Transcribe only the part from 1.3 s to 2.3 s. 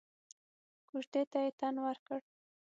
ته يې تن ورکړ.